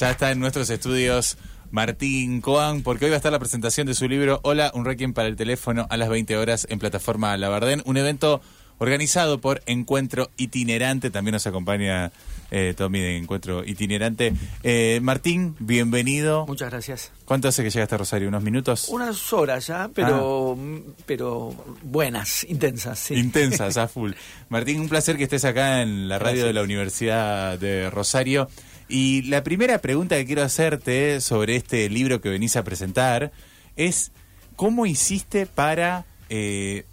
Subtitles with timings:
[0.00, 1.36] Ya está en nuestros estudios
[1.70, 5.12] Martín Coan, porque hoy va a estar la presentación de su libro Hola, un requiem
[5.12, 8.40] para el teléfono a las 20 horas en plataforma Labardén, un evento
[8.78, 12.12] organizado por Encuentro Itinerante, también nos acompaña
[12.50, 14.32] eh, Tommy de Encuentro Itinerante.
[14.62, 16.46] Eh, Martín, bienvenido.
[16.46, 17.12] Muchas gracias.
[17.26, 18.28] ¿Cuánto hace que llegaste a Rosario?
[18.28, 18.88] ¿Unos minutos?
[18.88, 20.56] Unas horas ya, pero,
[21.04, 23.16] pero buenas, intensas, sí.
[23.16, 24.12] Intensas, a full.
[24.48, 28.48] Martín, un placer que estés acá en la radio de la Universidad de Rosario.
[28.90, 33.30] Y la primera pregunta que quiero hacerte sobre este libro que venís a presentar
[33.76, 34.10] es,
[34.56, 36.86] ¿cómo hiciste para eh,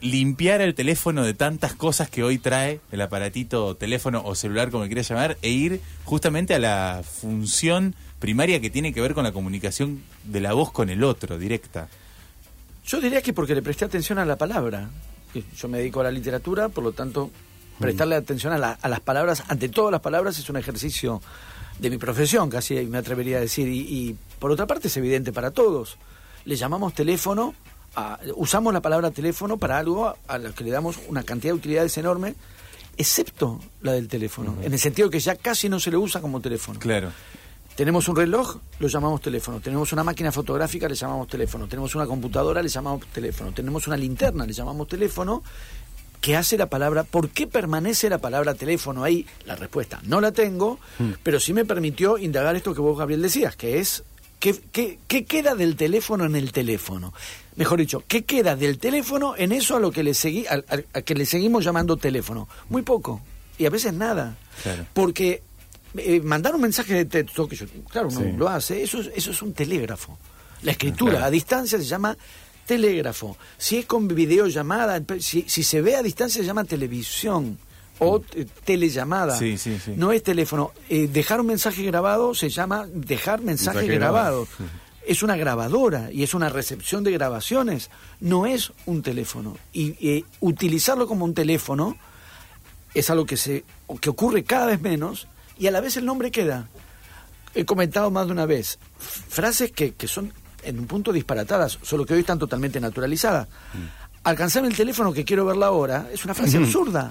[0.00, 4.86] limpiar el teléfono de tantas cosas que hoy trae el aparatito, teléfono o celular, como
[4.86, 9.32] quieras llamar, e ir justamente a la función primaria que tiene que ver con la
[9.32, 11.88] comunicación de la voz con el otro, directa?
[12.86, 14.88] Yo diría que porque le presté atención a la palabra.
[15.58, 17.30] Yo me dedico a la literatura, por lo tanto,
[17.78, 21.20] prestarle atención a, las palabras, ante todas las palabras, es un ejercicio
[21.78, 23.68] de mi profesión, casi me atrevería a decir.
[23.68, 25.96] Y, por otra parte es evidente para todos.
[26.44, 27.54] Le llamamos teléfono,
[28.36, 31.96] usamos la palabra teléfono para algo a, lo que le damos una cantidad de utilidades
[31.96, 32.34] enorme,
[32.96, 36.40] excepto la del teléfono, en el sentido que ya casi no se le usa como
[36.40, 36.78] teléfono.
[36.78, 37.10] Claro.
[37.74, 39.58] Tenemos un reloj, lo llamamos teléfono.
[39.58, 41.66] Tenemos una máquina fotográfica, le llamamos teléfono.
[41.66, 43.50] Tenemos una computadora, le llamamos teléfono.
[43.50, 45.42] Tenemos una linterna, le llamamos teléfono.
[46.24, 47.04] ¿Qué hace la palabra?
[47.04, 49.26] ¿Por qué permanece la palabra teléfono ahí?
[49.44, 51.10] La respuesta no la tengo, mm.
[51.22, 54.04] pero sí me permitió indagar esto que vos, Gabriel, decías, que es
[54.40, 54.58] ¿qué,
[55.06, 57.12] qué, queda del teléfono en el teléfono?
[57.56, 60.62] Mejor dicho, ¿qué queda del teléfono en eso a lo que le, seguí, a,
[61.02, 62.48] que le seguimos llamando teléfono?
[62.70, 63.20] Muy poco,
[63.58, 64.34] y a veces nada.
[64.94, 65.42] Porque
[65.98, 69.42] eh, mandar un mensaje de texto, que yo, claro, uno lo hace, eso, eso es
[69.42, 70.16] un telégrafo.
[70.62, 72.16] La escritura a distancia se llama
[72.66, 73.36] telégrafo.
[73.58, 77.58] Si es con videollamada, si, si se ve a distancia se llama televisión
[77.98, 78.20] o
[78.64, 79.38] telellamada.
[79.96, 80.72] No es teléfono.
[80.88, 84.46] Eh, dejar un mensaje grabado se llama dejar mensaje, grabado.
[85.06, 87.90] Es una grabadora y es una recepción de grabaciones.
[88.20, 89.58] No es un teléfono.
[89.70, 91.98] Y eh, utilizarlo como un teléfono
[92.94, 93.66] es algo que, se,
[94.00, 96.70] que ocurre cada vez menos y a la vez el nombre queda.
[97.54, 100.32] He comentado más de una vez frases que, que son
[100.64, 103.48] en un punto disparatadas, solo que hoy están totalmente naturalizadas.
[103.48, 104.04] Mm.
[104.24, 107.10] Alcanzame el teléfono que quiero ver la hora es una frase absurda.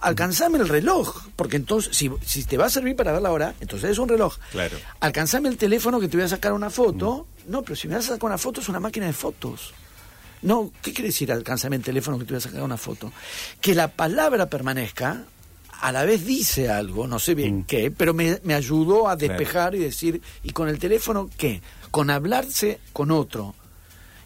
[0.00, 3.54] Alcanzame el reloj, porque entonces, si, si, te va a servir para ver la hora,
[3.60, 4.36] entonces es un reloj.
[4.52, 4.76] Claro.
[5.00, 7.26] Alcanzame el teléfono que te voy a sacar una foto.
[7.46, 7.50] Mm.
[7.50, 9.72] No, pero si me vas a sacar una foto es una máquina de fotos.
[10.42, 13.12] No, ¿qué quiere decir alcanzame el teléfono que te voy a sacar una foto?
[13.60, 15.24] Que la palabra permanezca
[15.80, 17.64] a la vez dice algo, no sé bien mm.
[17.64, 21.60] qué, pero me, me, ayudó a despejar y decir, ¿y con el teléfono qué?
[21.96, 23.54] Con hablarse con otro,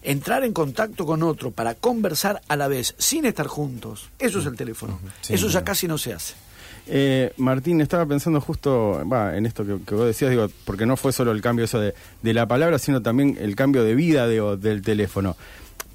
[0.02, 4.10] entrar en contacto con otro para conversar a la vez, sin estar juntos.
[4.18, 4.98] Eso es el teléfono.
[5.28, 6.34] Eso ya casi no se hace.
[6.88, 11.30] Eh, Martín, estaba pensando justo en esto que, vos decías, digo, porque no fue solo
[11.30, 11.94] el cambio eso de,
[12.24, 15.36] la palabra, sino también el cambio de vida del teléfono.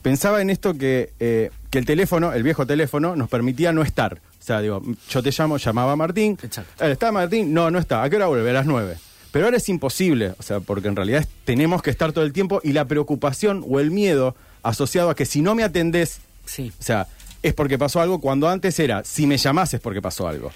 [0.02, 4.22] Pensaba en esto que, eh, que el teléfono, el viejo teléfono, nos permitía no estar.
[4.40, 6.38] O sea, digo, yo te llamo, llamaba a Martín.
[6.42, 6.86] Exacto.
[6.86, 7.54] Eh, ¿Está Martín?
[7.54, 8.02] No, no está.
[8.02, 8.52] ¿A qué hora vuelve?
[8.52, 8.96] A las nueve.
[9.36, 12.62] Pero ahora es imposible, o sea, porque en realidad tenemos que estar todo el tiempo
[12.64, 16.72] y la preocupación o el miedo asociado a que si no me atendés, sí.
[16.80, 17.10] o sea,
[17.44, 20.54] es porque pasó algo, cuando antes era, si me llamás es porque pasó algo.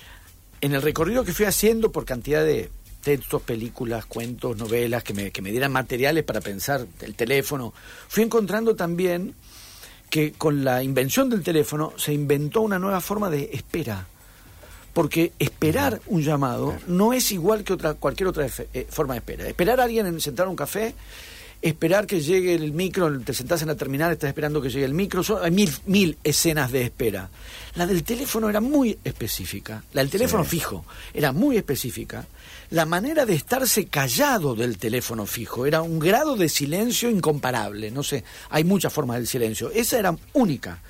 [0.62, 2.70] En el recorrido que fui haciendo por cantidad de
[3.04, 7.74] textos, películas, cuentos, novelas, que me, que me dieran materiales para pensar, el teléfono,
[8.08, 9.36] fui encontrando también
[10.10, 14.08] que con la invención del teléfono se inventó una nueva forma de espera.
[15.00, 19.48] Porque esperar un llamado no es igual que otra, cualquier otra eh, forma de espera.
[19.48, 20.94] Esperar a alguien en sentar un café,
[21.62, 24.94] esperar que llegue el micro, te sentás en la terminal, estás esperando que llegue el
[24.94, 27.30] micro, hay mil, mil escenas de espera.
[27.76, 30.84] La del teléfono era muy específica, la del teléfono fijo
[31.14, 32.26] era muy específica.
[32.72, 37.90] La manera de estarse callado del teléfono fijo era un grado de silencio incomparable.
[37.90, 39.72] No sé, hay muchas formas del silencio.
[39.72, 40.82] Esa era única.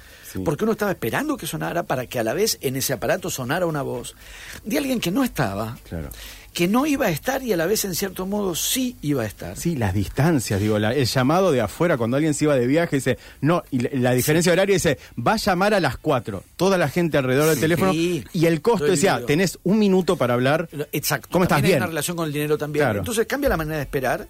[0.43, 3.65] Porque uno estaba esperando que sonara para que a la vez en ese aparato sonara
[3.65, 4.15] una voz
[4.63, 5.77] de alguien que no estaba.
[5.87, 6.09] Claro
[6.53, 9.25] que no iba a estar y a la vez en cierto modo sí iba a
[9.25, 9.55] estar.
[9.55, 13.17] Sí, las distancias, digo, el llamado de afuera cuando alguien se iba de viaje dice,
[13.41, 17.17] no, y la, diferencia horaria dice, va a llamar a las 4, toda la gente
[17.17, 20.69] alrededor del teléfono y el costo decía, tenés un minuto para hablar.
[20.91, 21.29] Exacto.
[21.31, 21.75] ¿Cómo estás bien?
[21.75, 22.87] Hay una relación con el dinero también.
[22.89, 24.27] Entonces cambia la manera de esperar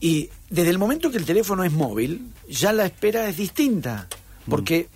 [0.00, 4.06] y desde el momento que el teléfono es móvil, ya la espera es distinta,
[4.48, 4.88] porque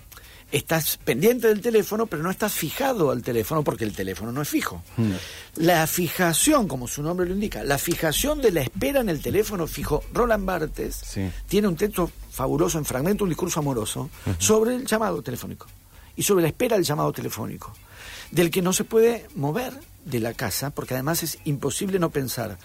[0.52, 4.48] estás pendiente del teléfono, pero no estás fijado al teléfono porque el teléfono no es
[4.48, 4.82] fijo.
[4.96, 5.12] Hmm.
[5.56, 9.66] La fijación, como su nombre lo indica, la fijación de la espera en el teléfono
[9.66, 11.18] fijo, Roland Barthes
[11.48, 15.66] tiene un texto fabuloso en Fragmento, un discurso amoroso, sobre el llamado telefónico
[16.14, 17.74] y sobre la espera del llamado telefónico.
[18.30, 22.58] del que no se puede mover de la casa, porque además es imposible no pensar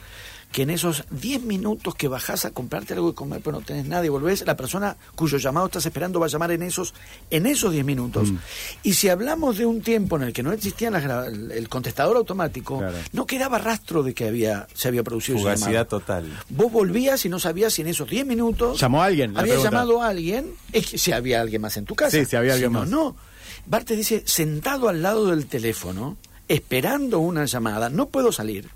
[0.51, 3.85] que en esos 10 minutos que bajás a comprarte algo de comer, pero no tenés
[3.85, 6.93] nada y volvés, la persona cuyo llamado estás esperando va a llamar en esos
[7.29, 8.31] en esos 10 minutos.
[8.31, 8.37] Mm.
[8.83, 12.95] Y si hablamos de un tiempo en el que no existía el contestador automático, Claro.
[13.11, 15.59] no quedaba rastro de que había se había producido ese llamado.
[15.59, 16.39] Fugacidad total.
[16.49, 19.37] Vos volvías y no sabías si en esos 10 minutos ¿Llamó a alguien?
[19.37, 22.11] Había llamado a alguien, es que si había alguien más en tu casa.
[22.17, 22.89] Sí, si había alguien no, más.
[22.89, 23.17] No,
[23.65, 26.15] Bartes dice, sentado al lado del teléfono,
[26.47, 28.69] esperando una llamada, no puedo salir,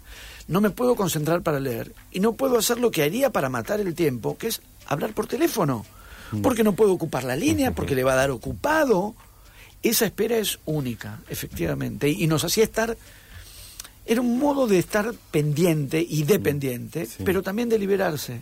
[0.47, 3.79] no me puedo concentrar para leer y no puedo hacer lo que haría para matar
[3.79, 5.85] el tiempo, que es hablar por teléfono,
[6.31, 6.41] Mm.
[6.41, 9.15] porque no puedo ocupar la línea, porque le va a dar ocupado.
[9.83, 12.97] Esa espera es única, efectivamente, y nos hacía estar
[14.06, 17.23] era un modo de estar pendiente y dependiente, Sí.
[17.23, 18.41] pero también de liberarse.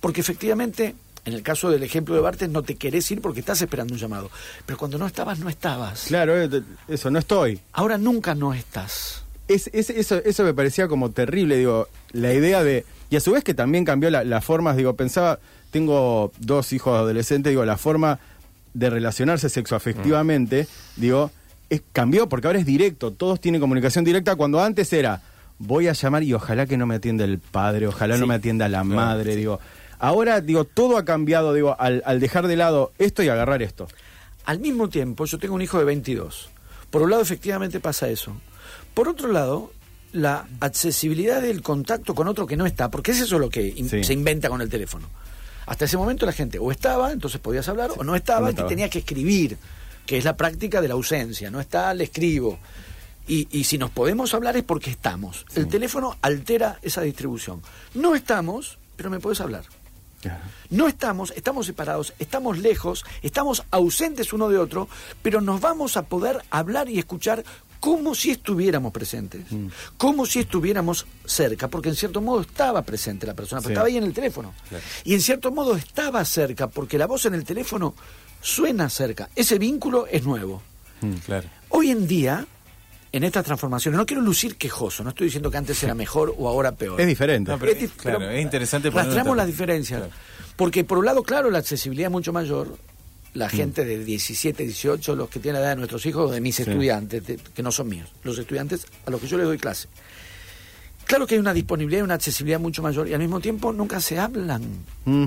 [0.00, 0.94] Porque efectivamente,
[1.28, 4.00] en el caso del ejemplo de Bartes, no te querés ir porque estás esperando un
[4.00, 4.30] llamado.
[4.66, 6.04] Pero cuando no estabas, no estabas.
[6.08, 7.60] Claro, eh, eso, no estoy.
[7.72, 9.22] Ahora nunca no estás.
[9.46, 12.84] Es, es- eso, eso me parecía como terrible, digo, la idea de...
[13.10, 15.38] Y a su vez que también cambió la- las formas, digo, pensaba,
[15.70, 18.18] tengo dos hijos adolescentes, digo, la forma
[18.74, 20.66] de relacionarse sexoafectivamente,
[20.96, 21.30] digo,
[21.70, 25.22] es, cambió porque ahora es directo, todos tienen comunicación directa cuando antes era,
[25.58, 28.68] voy a llamar y ojalá que no me atienda el padre, ojalá no me atienda
[28.68, 29.60] la madre, digo.
[29.98, 33.88] Ahora, digo, todo ha cambiado, digo, al, al dejar de lado esto y agarrar esto.
[34.44, 36.48] Al mismo tiempo, yo tengo un hijo de 22.
[36.90, 38.34] Por un lado, efectivamente pasa eso.
[38.94, 39.72] Por otro lado,
[40.12, 43.88] la accesibilidad del contacto con otro que no está, porque es eso lo que in-
[43.90, 44.04] Sí.
[44.04, 45.08] se inventa con el teléfono.
[45.66, 48.50] Hasta ese momento la gente o estaba, entonces podías hablar, o no estaba, no y
[48.50, 48.68] estaba.
[48.68, 49.58] tenías que escribir,
[50.06, 51.50] que es la práctica de la ausencia.
[51.50, 52.58] No está, le escribo.
[53.26, 55.44] Y, y si nos podemos hablar es porque estamos.
[55.54, 57.60] El teléfono altera esa distribución.
[57.92, 59.64] No estamos, pero me puedes hablar.
[60.70, 64.88] No estamos, estamos separados, estamos lejos, estamos ausentes uno de otro,
[65.22, 67.44] pero nos vamos a poder hablar y escuchar
[67.80, 69.68] como si estuviéramos presentes, Mm.
[69.96, 73.72] como si estuviéramos cerca, porque en cierto modo estaba presente la persona, pero Sí.
[73.74, 74.52] estaba ahí en el teléfono.
[74.68, 74.82] Claro.
[75.04, 77.94] Y en cierto modo estaba cerca, porque la voz en el teléfono
[78.42, 79.28] suena cerca.
[79.36, 80.60] Ese vínculo es nuevo.
[81.26, 81.48] Claro.
[81.68, 82.44] Hoy en día,
[83.12, 86.48] en estas transformaciones, no quiero lucir quejoso, no estoy diciendo que antes era mejor o
[86.48, 87.00] ahora peor.
[87.00, 87.50] Es diferente.
[87.50, 90.00] No, pero- dif- claro, es interesante un las diferencias.
[90.00, 90.14] Claro.
[90.56, 92.68] Porque por un lado, claro, la accesibilidad es mucho mayor.
[92.68, 93.38] Mm.
[93.38, 96.58] La gente de 17, 18, los que tienen la edad de nuestros hijos, de mis
[96.60, 99.88] estudiantes, de- que no son míos, los estudiantes a los que yo les doy clase.
[101.06, 104.00] Claro que hay una disponibilidad y una accesibilidad mucho mayor y al mismo tiempo nunca
[104.00, 104.62] se hablan.
[105.04, 105.26] Mm.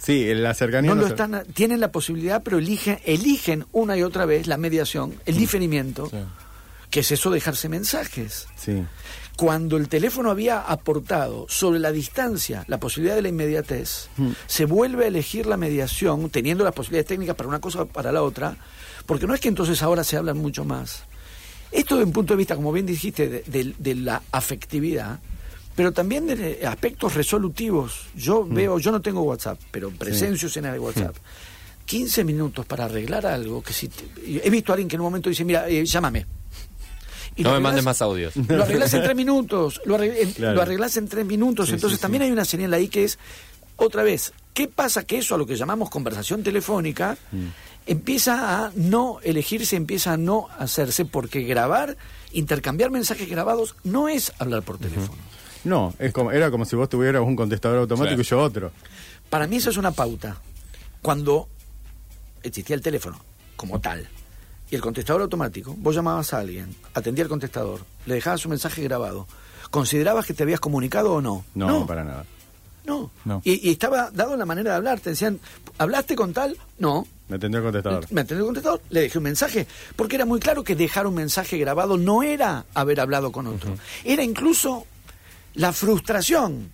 [0.00, 0.90] Sí, la cercanía...
[0.90, 4.46] No no lo se- están, tienen la posibilidad, pero eligen, eligen una y otra vez
[4.46, 6.10] la mediación, el diferimiento, Mm.
[6.10, 6.16] Sí.
[6.94, 8.46] Que es eso dejarse mensajes.
[8.54, 8.84] Sí.
[9.36, 14.06] Cuando el teléfono había aportado sobre la distancia la posibilidad de la inmediatez,
[14.46, 18.12] se vuelve a elegir la mediación, teniendo las posibilidades técnicas para una cosa o para
[18.12, 18.56] la otra,
[19.06, 21.02] porque no es que entonces ahora se hablan mucho más.
[21.72, 25.18] Esto de un punto de vista, como bien dijiste, de, de- de la afectividad,
[25.74, 28.06] pero también de aspectos resolutivos.
[28.14, 31.16] Yo veo, yo no tengo WhatsApp, pero presencio escenas de WhatsApp.
[31.86, 34.04] 15 minutos para arreglar algo que si te-
[34.46, 36.24] he visto a alguien que en un momento dice, mira, eh, llámame.
[37.36, 38.34] Y No me mandes más audios.
[38.36, 40.54] lo arreglás en tres minutos, lo, arregl- en- Claro.
[40.56, 41.66] lo arreglás en tres minutos.
[41.68, 42.26] Sí, Entonces sí, también sí.
[42.26, 43.18] hay una señal ahí que es,
[43.76, 47.46] otra vez, ¿qué pasa que eso a lo que llamamos conversación telefónica Mm.
[47.86, 51.96] empieza a no elegirse, empieza a no hacerse, porque grabar,
[52.32, 55.18] intercambiar mensajes grabados no es hablar por teléfono.
[55.64, 58.22] No, es como, era como si vos tuvieras un contestador automático Claro.
[58.22, 58.72] y yo otro.
[59.30, 60.36] Para mí eso es una pauta.
[61.02, 61.48] Cuando
[62.42, 63.18] existía el teléfono
[63.56, 64.06] como tal
[64.70, 68.82] y el contestador automático, vos llamabas a alguien, atendía el contestador, le dejabas un mensaje
[68.82, 69.26] grabado,
[69.70, 71.44] ¿considerabas que te habías comunicado o no?
[71.54, 72.24] No, para nada.
[72.84, 73.10] No.
[73.24, 73.40] No.
[73.44, 75.00] Y, y estaba dado la manera de hablar.
[75.00, 75.40] Te decían,
[75.78, 76.58] ¿hablaste con tal?
[76.78, 77.06] No.
[77.28, 78.06] Me atendió el contestador.
[78.10, 79.66] Me atendió el contestador, le dejé un mensaje.
[79.96, 83.74] Porque era muy claro que dejar un mensaje grabado no era haber hablado con otro.
[84.04, 84.86] Era incluso
[85.54, 86.70] la frustración.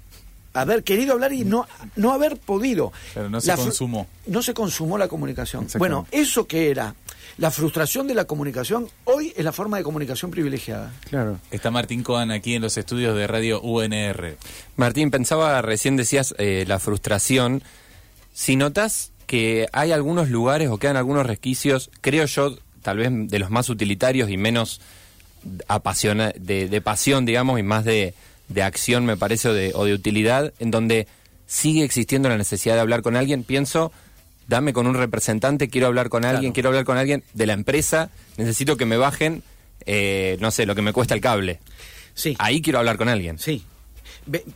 [0.52, 2.92] Haber querido hablar y no, no haber podido.
[3.14, 4.09] Pero no se La consumó.
[4.26, 5.68] No se consumó la comunicación.
[5.78, 6.92] Bueno, eso que era
[7.39, 10.93] la frustración de la comunicación, hoy es la forma de comunicación privilegiada.
[11.09, 11.39] Claro.
[11.51, 14.37] Está Martín Coan aquí en los estudios de Radio UNR.
[14.77, 17.63] Martín, pensaba, recién decías eh, la frustración.
[18.33, 23.39] Si notas que hay algunos lugares o quedan algunos resquicios, creo yo, tal vez de
[23.39, 24.81] los más utilitarios y menos
[25.69, 28.15] apasiona de, de pasión, digamos, y más de,
[28.49, 31.07] de acción, me parece, o de, o de utilidad, en donde
[31.47, 33.93] sigue existiendo la necesidad de hablar con alguien, pienso,
[34.50, 36.54] dame con un representante, quiero hablar con alguien, Claro.
[36.54, 39.42] quiero hablar con alguien de la empresa, necesito que me bajen,
[39.87, 41.61] eh, no sé, lo que me cuesta el cable.
[42.14, 42.37] Sí.
[42.38, 43.38] Ahí quiero hablar con alguien.
[43.38, 43.64] Sí,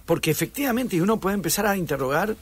[0.04, 2.36] porque efectivamente uno puede empezar a interrogar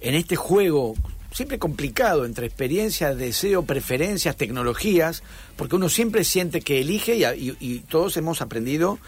[0.00, 0.94] en este juego
[1.32, 5.22] siempre complicado entre experiencia, deseo, preferencias, tecnologías,
[5.56, 8.98] porque uno siempre siente que elige y, y- y todos hemos aprendido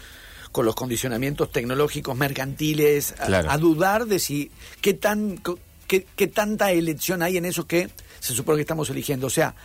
[0.51, 3.51] con los condicionamientos tecnológicos mercantiles a- Claro.
[3.51, 4.49] a, dudar de si
[4.81, 5.37] qué tan
[5.87, 7.89] qué, qué tanta elección hay en eso que
[8.19, 9.27] se supone que estamos eligiendo.
[9.27, 9.55] O sea,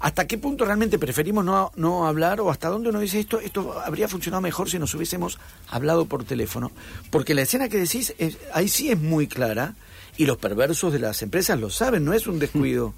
[0.00, 3.80] hasta qué punto realmente preferimos no, no hablar o hasta dónde uno dice esto, esto
[3.80, 5.38] habría funcionado mejor si nos hubiésemos
[5.68, 6.72] hablado por teléfono.
[7.10, 9.74] Porque la escena que decís es- ahí sí es muy clara
[10.16, 12.94] y los perversos de las empresas lo saben, no es un descuido.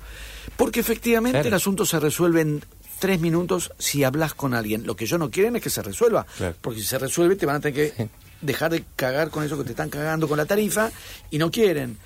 [0.56, 1.49] Porque efectivamente Claro.
[1.49, 2.64] el asunto se resuelve en
[2.99, 4.87] tres minutos si hablas con alguien.
[4.87, 6.26] Lo que yo no quieren es que se resuelva.
[6.37, 6.56] Claro.
[6.61, 8.09] Porque si se resuelve te van a tener que
[8.40, 10.90] dejar de cagar con eso que te están cagando con la tarifa
[11.30, 11.99] y no quieren.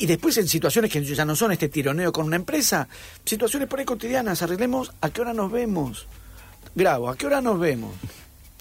[0.00, 2.88] Y después en situaciones que ya no son este tironeo con una empresa,
[3.24, 6.06] situaciones por ahí cotidianas, arreglemos a qué hora nos vemos.
[6.74, 7.94] Grabo, ¿a qué hora nos vemos?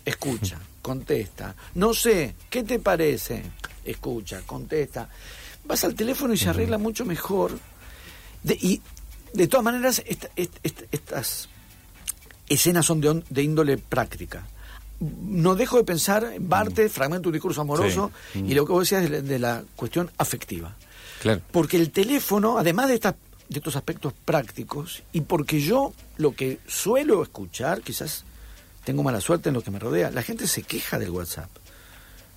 [0.04, 1.56] Escucha, contesta.
[1.76, 3.44] No sé, ¿qué te parece?
[3.86, 5.08] Escucha, contesta.
[5.64, 7.58] Vas al teléfono y se arregla mucho mejor.
[8.44, 8.82] De- y
[9.34, 11.48] de todas maneras, esta- est- est- estas
[12.50, 14.46] escenas son de, on- de índole práctica.
[15.00, 18.90] No dejo de pensar en Bartes, fragmento de un discurso amoroso, y lo que vos
[18.90, 20.76] decías de la cuestión afectiva.
[21.22, 21.42] Claro.
[21.52, 23.16] Porque el teléfono, además de, estas
[23.50, 28.24] de estos aspectos prácticos, y porque yo lo que suelo escuchar, quizás
[28.84, 31.50] tengo mala suerte en lo que me rodea, la gente se queja del WhatsApp.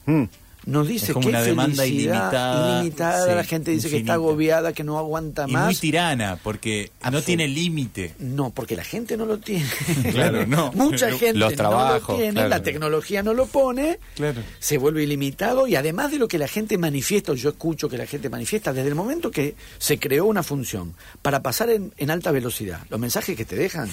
[0.07, 0.25] Mm.
[0.65, 4.85] Nos dice que una demanda ilimitada, ilimitada, sí, la gente dice que está agobiada, que
[4.85, 5.81] no aguanta Y muy más.
[5.81, 8.15] tirana, porque no tiene límite.
[8.21, 9.67] No, porque la gente no lo tiene.
[10.13, 10.71] Claro, no.
[10.73, 12.49] Mucha gente Los no lo tiene, claro.
[12.49, 14.41] la tecnología no lo pone, Claro.
[14.61, 18.07] se vuelve ilimitado y además de lo que la gente manifiesta, yo escucho que la
[18.07, 22.31] gente manifiesta, desde el momento que se creó una función para pasar en, en alta
[22.31, 23.89] velocidad, los mensajes que te dejan,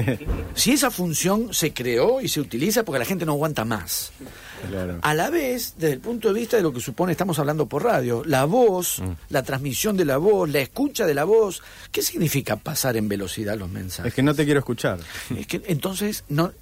[0.54, 4.12] si esa función se creó y se utiliza porque la gente no aguanta más.
[4.68, 4.98] Claro.
[5.02, 7.84] A la vez, desde el punto de vista de lo que supone estamos hablando por
[7.84, 9.12] radio, la voz, Mm.
[9.30, 13.56] la transmisión de la voz, la escucha de la voz, ¿qué significa pasar en velocidad
[13.58, 14.10] los mensajes?
[14.10, 14.98] Es que no te quiero escuchar.
[15.36, 16.52] Es que entonces, no,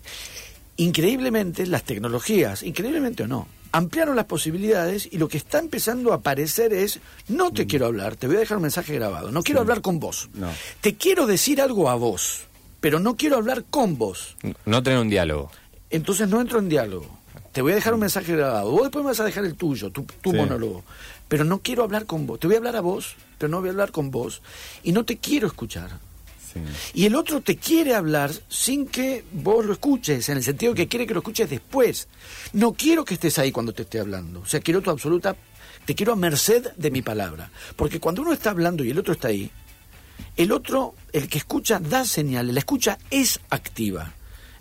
[0.77, 6.17] increíblemente las tecnologías, increíblemente o no, ampliaron las posibilidades y lo que está empezando a
[6.17, 9.61] aparecer es, no te quiero hablar, te voy a dejar un mensaje grabado, no quiero
[9.61, 10.51] hablar con vos, No.
[10.81, 12.43] te quiero decir algo a vos,
[12.81, 15.51] pero no quiero hablar con vos, No tener un diálogo.
[15.91, 17.19] entonces no entro en diálogo.
[17.55, 18.71] Te voy a dejar un mensaje grabado.
[18.71, 20.37] Vos después me vas a dejar el tuyo, tu, tu Sí.
[20.37, 20.85] monólogo.
[21.29, 22.39] Pero no quiero hablar con vos.
[22.41, 24.43] Te voy a hablar a vos, pero no voy a hablar con vos.
[24.83, 25.91] Y no te quiero escuchar.
[26.53, 26.61] Sí.
[26.95, 30.89] Y el otro te quiere hablar sin que vos lo escuches, en el sentido que
[30.89, 32.09] quiere que lo escuches después.
[32.53, 34.41] No quiero que estés ahí cuando te esté hablando.
[34.41, 35.35] O sea, quiero tu absoluta,
[35.85, 37.51] te quiero a merced de mi palabra.
[37.77, 39.51] Porque cuando uno está hablando y el otro está ahí,
[40.37, 42.53] el otro, el que escucha, da señales.
[42.53, 44.13] La escucha es activa.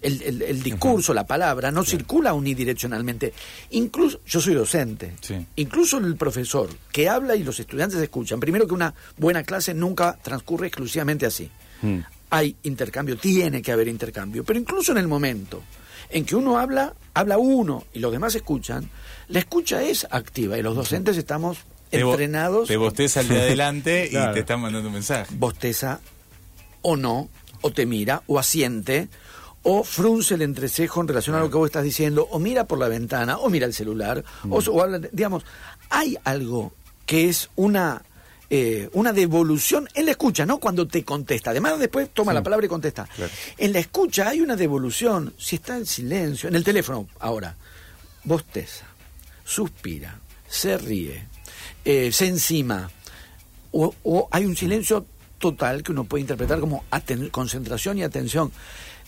[0.03, 3.33] El, el- el discurso, la palabra, no circula unidireccionalmente.
[3.71, 5.35] Incluso, yo soy docente, Sí.
[5.55, 8.39] incluso el profesor que habla y los estudiantes escuchan.
[8.39, 11.49] Primero que una buena clase nunca transcurre exclusivamente así.
[11.81, 11.99] Mm.
[12.29, 14.43] Hay intercambio, tiene que haber intercambio.
[14.43, 15.61] Pero incluso en el momento
[16.09, 18.89] en que uno habla, habla uno y los demás escuchan,
[19.29, 21.57] la escucha es activa y los docentes estamos
[21.91, 24.31] entrenados Te bosteza al de adelante Claro.
[24.31, 25.33] y te están mandando un mensaje.
[25.37, 26.01] bosteza
[26.81, 27.29] o no,
[27.61, 29.07] o te mira, o asiente,
[29.63, 32.79] o frunce el entrecejo en relación a lo que vos estás diciendo, o mira por
[32.79, 35.45] la ventana, o mira el celular, o, o habla, digamos,
[35.89, 36.73] hay algo
[37.05, 38.03] que es una
[38.55, 41.49] eh, una devolución en la escucha, no cuando te contesta.
[41.49, 43.07] Además, después toma la palabra y contesta.
[43.57, 45.33] En la escucha hay una devolución.
[45.39, 47.55] Si está en silencio, en el teléfono ahora,
[48.23, 48.85] bosteza,
[49.43, 51.25] suspira, se ríe,
[51.83, 52.91] eh, se encima,
[53.71, 55.07] o, o hay un silencio
[55.39, 56.85] total que uno puede interpretar como
[57.31, 58.51] concentración y atención.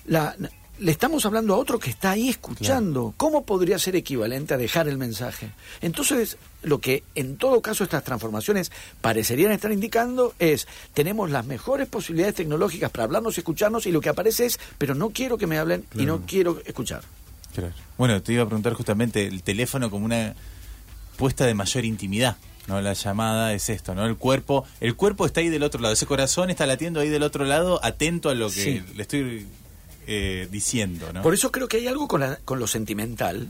[0.05, 0.35] La-
[0.77, 3.13] le estamos hablando a otro que está ahí escuchando.
[3.15, 5.51] ¿Cómo podría ser equivalente a dejar el mensaje?
[5.81, 11.87] Entonces, lo que en todo caso estas transformaciones parecerían estar indicando es, tenemos las mejores
[11.87, 15.47] posibilidades tecnológicas para hablarnos y escucharnos y lo que aparece es, pero no quiero que
[15.47, 17.03] me hablen y no quiero escuchar.
[17.97, 20.35] Bueno, te iba a preguntar justamente el teléfono como una
[21.15, 22.35] puesta de mayor intimidad.
[22.67, 22.81] ¿no?
[22.81, 24.05] La llamada es esto, ¿no?
[24.05, 27.23] El cuerpo, el cuerpo está ahí del otro lado, ese corazón está latiendo ahí del
[27.23, 28.83] otro lado, atento a lo que Sí.
[28.95, 29.45] le estoy
[30.07, 31.21] eh, diciendo, ¿no?
[31.21, 33.49] Por eso creo que hay algo con, la- con lo sentimental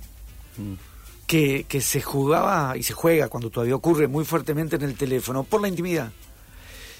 [1.28, 5.44] que, que se jugaba y se juega cuando todavía ocurre muy fuertemente en el teléfono
[5.44, 6.12] por la intimidad.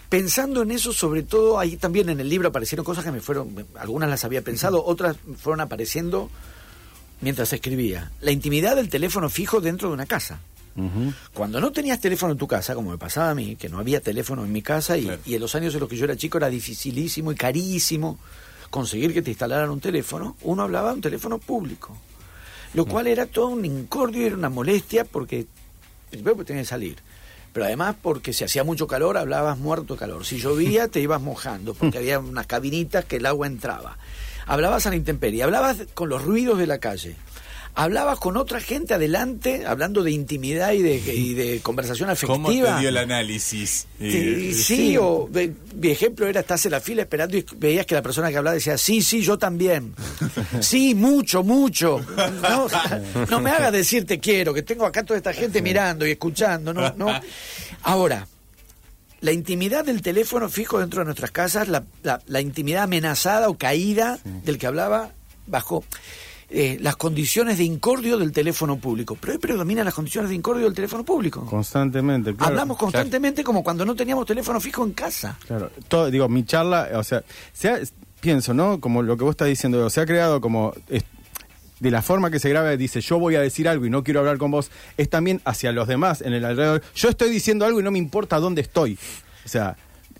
[0.10, 3.66] Pensando en eso, sobre todo, ahí también en el libro aparecieron cosas que me fueron,
[3.80, 6.30] algunas las había pensado, otras fueron apareciendo
[7.22, 8.12] mientras escribía.
[8.22, 10.40] La intimidad del teléfono fijo dentro de una casa.
[11.34, 14.02] Cuando no tenías teléfono en tu casa, como me pasaba a mí, que no había
[14.02, 15.22] teléfono en mi casa y, Claro.
[15.26, 18.20] y en los años en los que yo era chico era dificilísimo y carísimo
[18.70, 21.98] conseguir que te instalaran un teléfono, uno hablaba de un teléfono público.
[22.74, 25.48] Lo cual era todo un incordio, era una molestia porque
[26.10, 26.98] primero porque tenía que salir.
[27.54, 30.26] Pero además porque si hacía mucho calor hablabas muerto de calor.
[30.26, 33.98] Si llovía te ibas mojando porque había unas cabinitas que el agua entraba.
[34.46, 37.16] Hablabas a la intemperie, hablabas con los ruidos de la calle
[37.76, 42.34] hablabas con otra gente adelante, hablando de intimidad y de, y de conversación afectiva.
[42.36, 43.86] ¿Cómo te dio el análisis?
[44.00, 47.94] Sí, sí, o de- mi ejemplo era estás en la fila esperando y veías que
[47.96, 49.94] la persona que hablaba decía, sí, sí, yo también.
[50.62, 52.00] Sí, mucho, mucho.
[52.42, 52.68] No,
[53.30, 56.74] no me hagas decir te quiero, que tengo acá toda esta gente mirando y escuchando.
[56.74, 57.08] No, no.
[57.84, 58.28] Ahora,
[59.22, 63.58] la intimidad del teléfono fijo dentro de nuestras casas, la, la- la intimidad amenazada o
[63.58, 65.12] caída del que hablaba
[65.48, 65.84] bajo
[66.50, 69.18] eh, las condiciones de incordio del teléfono público.
[69.20, 71.46] Pero hoy predominan las condiciones de incordio del teléfono público.
[71.46, 72.52] Constantemente, claro.
[72.52, 75.38] Hablamos constantemente como cuando no teníamos teléfono fijo en casa.
[75.48, 77.24] Claro, todo, digo, mi charla, o sea,
[77.54, 77.80] se ha-
[78.22, 78.80] pienso, ¿no?
[78.80, 80.74] Como lo que vos estás diciendo, se ha creado como
[81.80, 84.22] de la forma que se graba, dice, yo voy a decir algo y no quiero
[84.22, 86.82] hablar con vos, es también hacia los demás en el alrededor.
[86.96, 88.98] Yo estoy diciendo algo y no me importa dónde estoy.
[89.46, 89.76] O sea,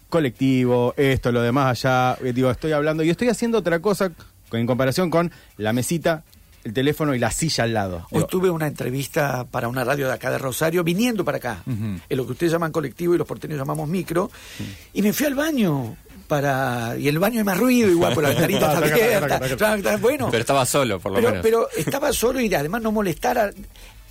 [0.10, 4.12] colectivo, esto, lo demás allá, eh, digo, estoy hablando y estoy haciendo otra cosa
[4.52, 6.24] en comparación con la mesita,
[6.64, 7.98] el teléfono y la silla al lado.
[8.12, 11.64] Hoy Digo, tuve una entrevista para una radio de acá de Rosario, viniendo para acá,
[11.68, 14.32] en lo que ustedes llaman colectivo y los porteños llamamos micro,
[14.94, 15.96] y me fui al baño
[16.28, 20.42] para y el baño hay más ruido igual por la ventanita está abierta bueno Pero
[20.42, 21.44] estaba solo, por lo pero, menos.
[21.44, 23.52] pero estaba solo y además no molestara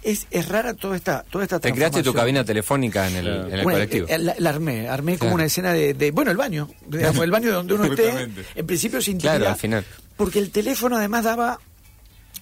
[0.01, 3.53] es, es rara toda esta toda esta Te creaste tu cabina telefónica en el, en
[3.55, 4.07] el Bueno, colectivo.
[4.09, 5.35] eh, La, la armé, armé como Claro.
[5.35, 9.01] una escena de, de- bueno, el baño, digamos, el baño donde uno esté, en principio
[9.03, 9.19] sin.
[9.19, 9.85] Claro, al final.
[10.17, 11.59] Porque el teléfono además daba,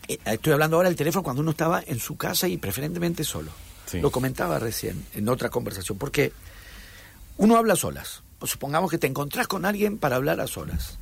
[0.08, 3.50] eh, estoy hablando ahora del teléfono cuando uno estaba en su casa y preferentemente solo.
[3.86, 4.00] Sí.
[4.00, 6.32] Lo comentaba recién en otra conversación, porque
[7.38, 8.22] uno habla a solas.
[8.44, 10.98] Supongamos que te encontrás con alguien para hablar a solas.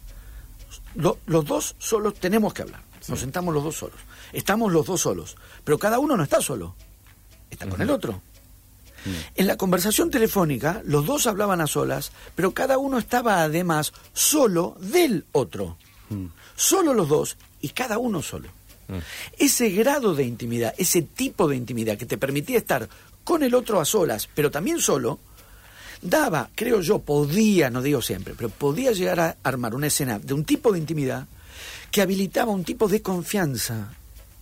[0.94, 2.82] Lo- los dos solos tenemos que hablar.
[3.08, 3.96] Nos sentamos los dos solos.
[4.32, 5.36] Estamos los dos solos.
[5.64, 6.74] Pero cada uno no está solo.
[7.50, 8.22] Está con el otro.
[9.34, 14.76] En la conversación telefónica, los dos hablaban a solas, pero cada uno estaba además solo
[14.80, 15.78] del otro.
[16.60, 18.50] Solo los dos y cada uno solo.
[19.38, 22.86] Ese grado de intimidad, ese tipo de intimidad que te permitía estar
[23.24, 25.20] con el otro a solas, pero también solo,
[26.02, 30.34] daba, creo yo, podía, no digo siempre, pero podía llegar a armar una escena de
[30.34, 31.26] un tipo de intimidad
[31.90, 33.94] que habilitaba un tipo de confianza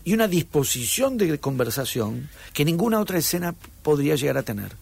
[0.03, 3.55] y una disposición de conversación que ninguna otra escena
[3.85, 4.73] podría llegar a tener.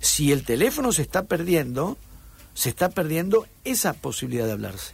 [0.00, 1.96] Si el teléfono se está perdiendo,
[2.52, 4.92] se está perdiendo esa posibilidad de hablarse,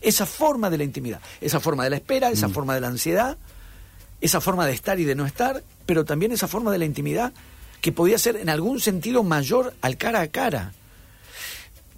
[0.00, 3.36] esa forma de la intimidad, esa forma de la espera, esa forma de la ansiedad,
[4.20, 7.32] esa forma de estar y de no estar, pero también esa forma de la intimidad
[7.80, 10.72] que podía ser en algún sentido mayor al cara a cara.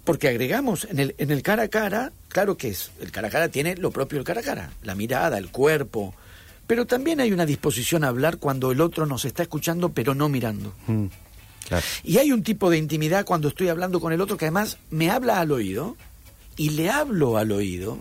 [0.03, 3.31] Porque agregamos en el, en el cara a cara, claro que es, el cara a
[3.31, 6.13] cara tiene lo propio del cara a cara, la mirada, el cuerpo,
[6.67, 10.29] pero también hay una disposición a hablar cuando el otro nos está escuchando pero no
[10.29, 10.73] mirando.
[10.87, 11.05] mm,
[11.67, 11.85] Claro.
[12.03, 15.09] Y hay un tipo de intimidad cuando estoy hablando con el otro que además me
[15.09, 15.95] habla al oído
[16.57, 17.97] y le hablo al oído.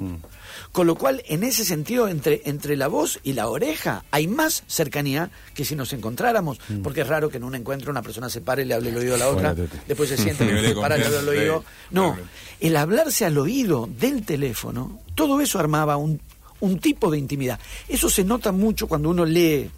[0.71, 4.63] Con lo cual, en ese sentido, entre, entre la voz y la oreja hay más
[4.67, 6.59] cercanía que si nos encontráramos.
[6.83, 8.97] Porque es raro que en un encuentro una persona se pare y le hable al
[8.97, 9.55] oído a la otra,
[9.87, 11.65] después se siente, de se para y le habla confianza, oído.
[11.91, 12.17] No,
[12.61, 16.21] el hablarse al oído del teléfono, todo eso armaba un,
[16.61, 17.59] un tipo de intimidad.
[17.89, 19.71] Eso se nota mucho cuando uno lee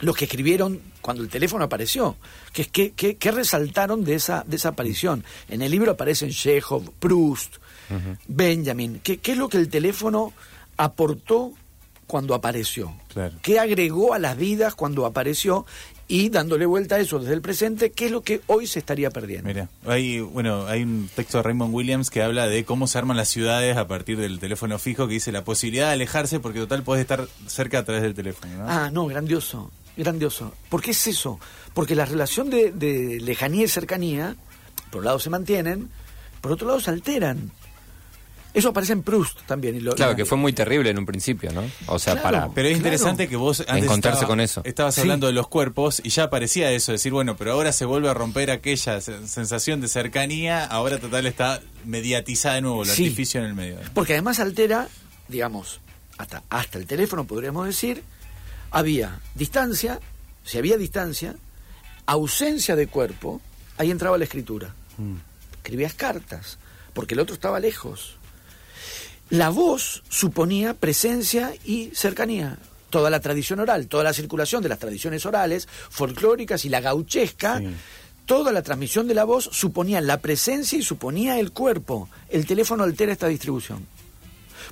[0.00, 2.16] los que escribieron cuando el teléfono apareció,
[2.52, 5.22] que es que, que- que resaltaron de esa, de esa aparición.
[5.48, 7.56] En el libro aparecen Chekhov, Proust,
[8.26, 9.00] Benjamin.
[9.02, 10.32] ¿Qué, qué es lo que el teléfono
[10.76, 11.52] aportó
[12.06, 12.94] cuando apareció?
[13.12, 13.34] Claro.
[13.42, 15.66] ¿Qué agregó a las vidas cuando apareció?
[16.06, 19.08] Y dándole vuelta a eso desde el presente, ¿qué es lo que hoy se estaría
[19.10, 19.48] perdiendo?
[19.48, 23.16] Mira, hay, bueno, hay un texto de Raymond Williams que habla de cómo se arman
[23.16, 26.82] las ciudades a partir del teléfono fijo, que dice la posibilidad de alejarse porque total
[26.82, 28.54] podés estar cerca a través del teléfono.
[28.54, 28.64] ¿no?
[28.68, 30.52] Ah, no, grandioso, grandioso.
[30.68, 31.40] ¿Por qué es eso?
[31.72, 34.36] Porque la relación de, de lejanía y cercanía,
[34.90, 35.88] por un lado se mantienen,
[36.42, 37.50] por otro lado se alteran.
[38.54, 39.74] Eso aparece en Proust también.
[39.76, 41.62] y lo- Claro, y- que fue muy terrible en un principio, ¿no?
[41.86, 42.22] O sea, Claro.
[42.22, 42.48] para...
[42.54, 42.76] Pero es Claro.
[42.76, 44.62] interesante que vos antes Encontrarse estaba- con eso.
[44.64, 45.00] estabas Sí.
[45.00, 48.14] hablando de los cuerpos y ya aparecía eso, decir, bueno, pero ahora se vuelve a
[48.14, 53.02] romper aquella se- sensación de cercanía, ahora total está mediatizada de nuevo, el Sí.
[53.04, 53.78] artificio en el medio.
[53.92, 54.88] Porque además altera,
[55.28, 55.80] digamos,
[56.16, 58.04] hasta, hasta el teléfono podríamos decir,
[58.70, 59.98] había distancia,
[60.44, 61.34] si había distancia,
[62.06, 63.40] ausencia de cuerpo,
[63.78, 64.74] ahí entraba la escritura.
[65.56, 66.58] Escribías cartas,
[66.92, 68.16] porque el otro estaba lejos.
[69.30, 72.58] La voz suponía presencia y cercanía.
[72.90, 77.58] Toda la tradición oral, toda la circulación de las tradiciones orales, folclóricas y la gauchesca,
[77.58, 77.68] Sí.
[78.26, 82.08] toda la transmisión de la voz suponía la presencia y suponía el cuerpo.
[82.28, 83.86] El teléfono altera esta distribución.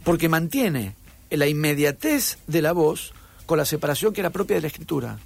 [0.05, 0.95] Porque mantiene
[1.31, 3.13] la inmediatez de la voz
[3.47, 5.19] con la separación que era propia de la escritura.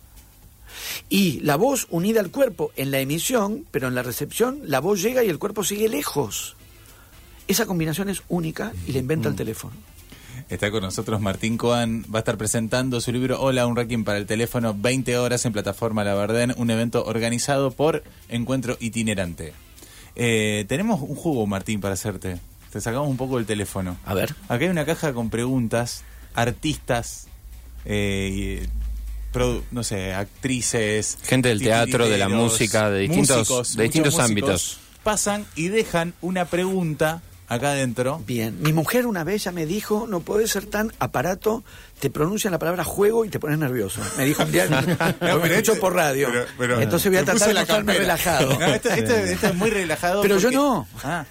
[1.08, 5.02] Y la voz unida al cuerpo en la emisión, pero en la recepción, la voz
[5.02, 6.55] llega y el cuerpo sigue lejos.
[7.48, 9.74] Esa combinación es única y la inventa el teléfono.
[10.48, 14.18] Está con nosotros Martín Coan, va a estar presentando su libro Hola, un ranking para
[14.18, 19.52] el teléfono, 20 horas en plataforma La Verdén, un evento organizado por Encuentro Itinerante.
[20.14, 22.38] Eh, tenemos un juego, Martín, para hacerte.
[22.72, 23.96] Te sacamos un poco del teléfono.
[24.04, 24.34] A ver.
[24.48, 26.04] Acá hay una caja con preguntas,
[26.34, 27.26] artistas,
[27.84, 31.18] eh, y, produ- no sé, actrices.
[31.24, 34.78] Gente del teatro, de la música, de distintos- músicos, de distintos ámbitos.
[35.02, 38.20] Pasan y dejan una pregunta acá adentro.
[38.26, 41.64] Bien, mi mujer una vez ya me dijo, no puedes ser tan aparato,
[42.00, 44.00] te pronuncian la palabra juego y te pones nervioso.
[44.16, 44.66] Me dijo un día,
[45.20, 46.28] lo pero escucho este- por radio.
[46.32, 47.98] pero- pero- Entonces voy a tratar de campera.
[47.98, 48.58] relajado.
[48.58, 50.22] No, este, este- este es muy relajado.
[50.22, 50.86] Pero yo no.
[51.04, 51.24] Ah.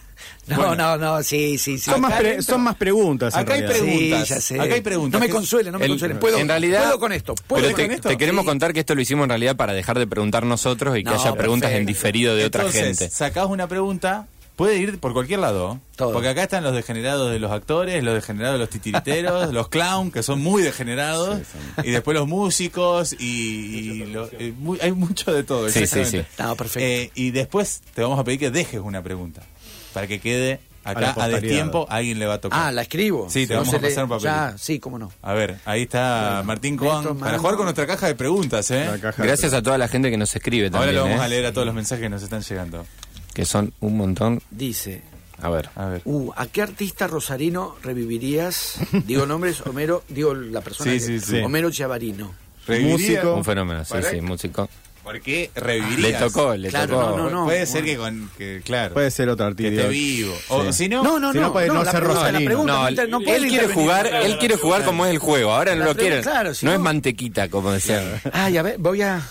[0.48, 0.76] No, Bueno.
[0.76, 1.90] no, no, sí, sí, sí.
[1.92, 3.36] Son más, pre- son más preguntas.
[3.36, 4.28] Acá hay preguntas.
[4.28, 4.60] Sí, ya sé.
[4.62, 5.20] Acá hay preguntas.
[5.20, 6.20] No me consuelen, no me El- consuelen.
[6.20, 7.34] Puedo, en realidad, puedo con esto.
[7.48, 8.10] ¿Puedo con te, esto?
[8.10, 8.48] te queremos Sí.
[8.48, 11.20] contar que esto lo hicimos en realidad para dejar de preguntar nosotros y que No,
[11.20, 13.10] haya preguntas en diferido de otra gente.
[13.10, 15.80] sacás una pregunta, puede ir por cualquier lado.
[15.96, 16.14] Todo.
[16.14, 20.12] Porque acá están los degenerados de los actores, los degenerados de los titiriteros, los clown,
[20.12, 21.40] que son muy degenerados,
[21.84, 25.70] y después los músicos, y, y lo- eh, muy- hay mucho de todo.
[25.70, 26.22] Sí, sí, sí.
[26.40, 26.80] No, perfecto.
[26.86, 29.42] Eh, y después te vamos a pedir que dejes una pregunta,
[29.94, 31.42] para que quede A acá a, posteridad.
[31.42, 32.60] destiempo, a alguien le va a tocar.
[32.62, 33.28] Ah, la escribo.
[33.30, 34.26] Sí, te No vamos a pasar un papelito.
[34.36, 35.12] Ya, sí, cómo no.
[35.22, 38.90] A ver, ahí está Martín Coan, para jugar con nuestra caja de preguntas, ¿eh?
[38.92, 41.24] De Gracias a toda la gente que nos escribe Ahora también, lo vamos ¿eh?
[41.24, 42.86] a leer a todos los mensajes que nos están llegando.
[43.36, 44.42] Que son un montón.
[44.50, 45.04] Dice,
[45.40, 45.70] A ver.
[45.76, 46.02] A ver.
[46.06, 48.78] uh, ¿a qué artista rosarino revivirías?
[49.06, 51.38] Digo nombres, Homero, digo la persona Sí, que- sí, sí.
[51.42, 52.34] Homero Chavarino.
[52.66, 52.94] ¿Reviviría?
[53.20, 53.36] Músico.
[53.36, 54.68] Un fenómeno, sí, ¿Para sí, músico.
[55.04, 56.20] ¿Por qué Le revivirías?
[56.20, 57.10] tocó, le Claro, tocó.
[57.18, 57.46] no, no, no.
[57.46, 58.96] Puede ser que con que claro.
[58.96, 59.82] Puede ser otro que artista.
[59.84, 60.34] esté vivo.
[60.50, 60.74] O Sí.
[60.74, 61.44] si no, No, no, Si no.
[61.48, 64.08] no puede no la ser pregunta, No, no, él, inter- no puede él quiere jugar,
[64.08, 65.52] él quiere jugar como es el juego.
[65.52, 66.22] Ahora no lo quiere.
[66.22, 68.20] claro, si no, no- es mantequita, como decían.
[68.34, 69.22] Ay, a ver, voy a.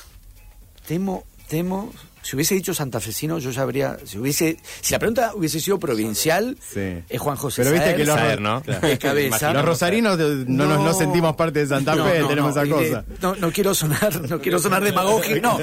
[0.87, 1.93] Temo, temo.
[2.25, 3.99] Si hubiese dicho santafesino, yo ya habría.
[4.05, 7.03] Si hubiese, si la pregunta hubiese sido provincial, Sí.
[7.09, 7.63] es Juan José.
[7.63, 8.61] Pero viste Saer, que los, Saer, ¿no?
[8.63, 9.53] de cabeza.
[9.53, 12.75] los rosarinos eh, no, nos- no sentimos parte de Santa Fe, no, tenemos no, esa
[12.75, 13.05] cosa.
[13.21, 15.59] no, no quiero sonar, no quiero sonar demagógico, no,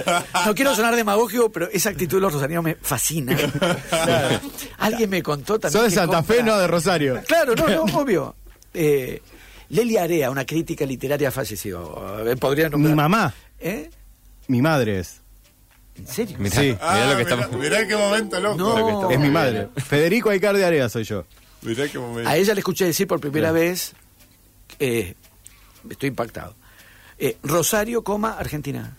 [0.46, 3.36] no quiero sonar demagógico, pero esa actitud de los rosarinos me fascina.
[4.78, 5.82] Alguien me contó también.
[5.82, 7.22] Sos de Santa Fe, no de Rosario.
[7.28, 8.36] Claro, no, no, obvio.
[8.74, 9.22] Eh,
[9.70, 11.98] Leli Area, una crítica literaria falleció.
[12.06, 12.96] A ver, Podría Mi nombrar.
[12.96, 13.90] mamá, ¿Eh?
[14.48, 15.21] mi madre es.
[15.96, 16.38] ¿En serio?
[16.40, 16.62] Mirá, Sí.
[16.80, 17.52] mirá lo que estamos.
[17.52, 18.58] mirá qué momento loco.
[18.58, 19.10] No.
[19.12, 19.70] Es mi madre.
[19.78, 21.26] Federico Aicardi Area soy yo.
[21.62, 22.30] Mirá qué momento.
[22.30, 23.94] A ella le escuché decir por primera vez,
[24.80, 25.16] eh,
[25.90, 26.56] estoy impactado,
[27.20, 28.98] eh, Rosario, coma, Argentina.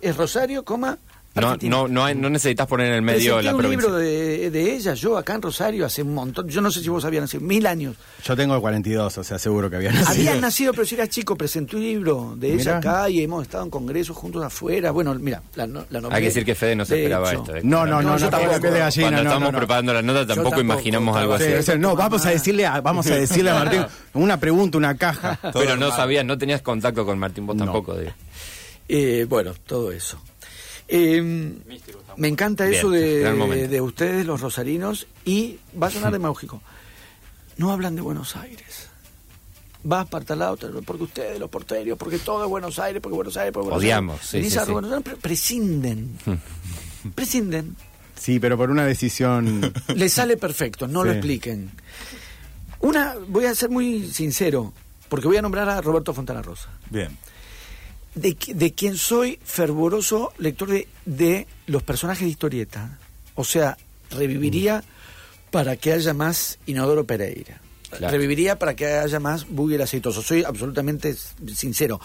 [0.00, 0.98] Es Rosario, coma,
[1.36, 3.86] No, no, no, hay- no necesitas poner en el medio Presenté la un provincia.
[3.88, 6.88] libro de, de ella, yo acá en Rosario, hace un montón, yo no sé si
[6.88, 7.94] vos habías nacido, mil años.
[8.24, 10.08] Yo tengo 42, o sea, seguro que había nacido.
[10.30, 12.78] Habías nacido, pero si eras chico, presenté un libro de ella Mirá.
[12.78, 14.90] acá y hemos estado en congresos juntos afuera.
[14.90, 16.16] Bueno, mira, la, no- la nombré.
[16.16, 17.42] Hay que decir que Fede no se esperaba hecho.
[17.42, 17.56] esto.
[17.56, 17.60] eh.
[17.62, 18.58] No, no, no, No, yo no, tampoco.
[18.58, 19.58] de gallina, Cuando no, estábamos no, no.
[19.58, 21.44] preparando la nota tampoco, tampoco, imaginamos algo así.
[21.62, 25.38] Sí, no, vamos a decirle, a- vamos a decirle a Martín una pregunta, una caja.
[25.52, 27.94] Pero no sabías, no tenías contacto con Martín, vos tampoco.
[27.96, 28.12] digo.
[28.88, 30.20] Eh, bueno, todo eso.
[30.88, 31.20] Eh,
[32.16, 36.62] me encanta Bien, eso de, de ustedes, los rosarinos, y va a sonar demagógico.
[37.58, 38.88] No hablan de Buenos Aires.
[39.82, 43.34] Vas para tal lado, porque ustedes, los porteros, porque todo es Buenos Aires, porque Buenos
[43.38, 44.48] Aires, porque Buenos Odiamos, Aires.
[44.48, 44.72] sí, sí, a sí.
[44.72, 46.18] Buenos Aires, pre- prescinden.
[47.14, 47.76] prescinden.
[48.14, 49.72] Sí, pero por una decisión.
[49.94, 51.70] Le sale perfecto, no lo expliquen.
[52.80, 54.74] Una, voy a ser muy sincero,
[55.08, 56.68] porque voy a nombrar a Roberto Fontana Rosa.
[56.90, 57.16] Bien.
[58.16, 62.98] De, de quien soy fervoroso lector de, de los personajes de historieta.
[63.36, 63.76] O sea,
[64.10, 64.82] reviviría
[65.52, 67.60] para que haya más Inodoro Pereira.
[67.88, 68.10] Claro.
[68.10, 70.20] Reviviría para que haya más Bugger Aceitoso.
[70.22, 71.14] Soy absolutamente
[71.54, 72.00] sincero.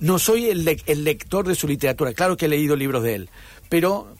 [0.00, 2.14] No soy el, le- el lector de su literatura.
[2.14, 3.28] Claro que he leído libros de él.
[3.68, 4.16] Pero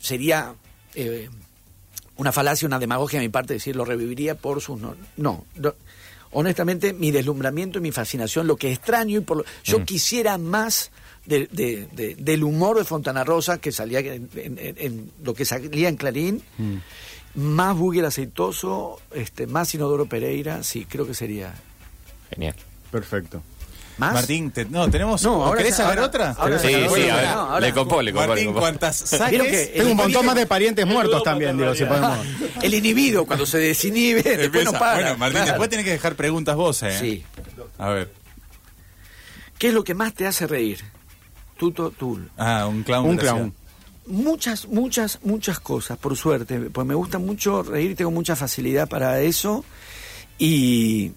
[0.00, 0.54] sería
[0.94, 1.28] eh,
[2.16, 4.80] una falacia, una demagogia de mi parte decir lo reviviría por sus...
[4.80, 5.74] No, no, no.
[6.32, 10.90] Honestamente mi deslumbramiento y mi fascinación, lo que extraño y por lo, yo quisiera más
[11.24, 15.34] de- de- de- del humor de Fontana Rosa que salía en, en- en- en lo
[15.34, 16.42] que salía en Clarín,
[17.34, 21.54] más Bugger Aceitoso, este, más Inodoro Pereira, sí, creo que sería.
[22.30, 22.54] Genial.
[22.90, 23.42] Perfecto.
[23.98, 24.12] ¿Más?
[24.12, 25.22] Martín, te- no, tenemos.
[25.22, 26.32] No, ahora ¿Querés ahora- otra?
[26.38, 29.72] ahora Sí, ya- sí, bueno, a ver, no, ahora- le copó, le Martín, cuantas saques.
[29.72, 32.18] Tengo un montón más de parientes muertos también, digo, si podemos.
[32.62, 34.94] El inhibido, cuando se desinhibe, después no para.
[35.00, 35.46] Bueno, Martín, Claro.
[35.52, 36.98] después tenés que dejar preguntas vos, ¿eh?
[36.98, 37.24] Sí.
[37.78, 38.12] A ver.
[39.58, 40.80] ¿Qué es lo que más te hace reír?
[41.56, 42.30] Tuto Tul.
[42.36, 43.06] Ah, un clown.
[43.08, 43.54] Un clown.
[44.08, 46.58] Muchas, muchas, muchas cosas, por suerte.
[46.70, 49.64] Pues me gusta mucho reír, tengo mucha facilidad para eso.
[50.38, 51.12] Y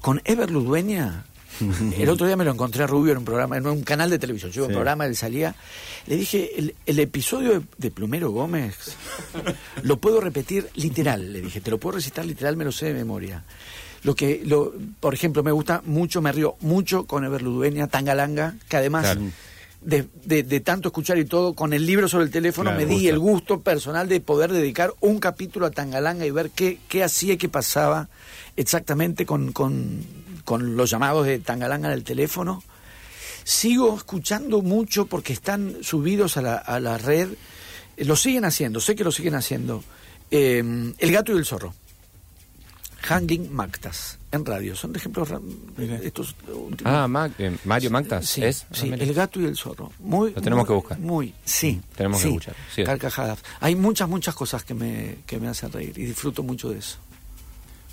[0.00, 1.24] con Ever Ludueña
[1.98, 4.18] El otro día me lo encontré a Rubio en un programa, en un canal de
[4.18, 4.50] televisión.
[4.52, 5.54] Yo iba un programa, él salía.
[6.06, 8.76] Le dije, el, el episodio de, de Plumero Gómez
[9.82, 11.32] lo puedo repetir literal.
[11.32, 13.44] Le dije, te lo puedo recitar literal, me lo sé de memoria.
[14.04, 18.54] Lo que, lo, por ejemplo, me gusta mucho, me río mucho con Ever Ludueña, Tangalanga,
[18.68, 19.22] que además Claro.
[19.80, 22.94] de, de- de tanto escuchar y todo, con el libro sobre el teléfono Claro, me
[22.94, 27.02] di el gusto personal de poder dedicar un capítulo a Tangalanga y ver qué, qué
[27.02, 28.08] hacía y qué pasaba
[28.56, 30.00] exactamente con, con,
[30.48, 32.62] con los llamados de Tangalanga en el teléfono.
[33.44, 37.28] Sigo escuchando mucho porque están subidos a la, a la red.
[37.98, 39.84] Eh, Lo siguen haciendo, sé que lo siguen haciendo.
[40.30, 40.62] Eh,
[40.98, 41.74] el gato y el zorro.
[43.02, 44.74] Hanging Mactas en radio.
[44.74, 45.28] Son ejemplos
[46.02, 46.92] estos últimos.
[46.92, 48.64] Ah, Mac- eh, Mario Magdas, Sí, ¿es?
[48.70, 49.92] Ah, sí, el gato y el zorro.
[50.00, 50.98] Muy, Lo tenemos muy- que buscar.
[50.98, 51.80] Muy, sí.
[51.94, 52.84] Tenemos que escuchar, sí.
[52.84, 53.38] Carcajadas.
[53.60, 56.96] Hay muchas, muchas cosas que me, que me hacen reír y disfruto mucho de eso.